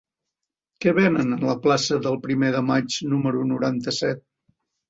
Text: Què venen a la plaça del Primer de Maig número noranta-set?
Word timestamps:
Què 0.85 0.93
venen 0.99 1.35
a 1.35 1.37
la 1.43 1.55
plaça 1.67 1.99
del 2.07 2.19
Primer 2.25 2.51
de 2.57 2.65
Maig 2.71 2.99
número 3.15 3.47
noranta-set? 3.55 4.27